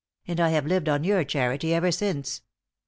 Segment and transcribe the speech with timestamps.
[0.27, 2.41] "And I have lived on your charity ever since!"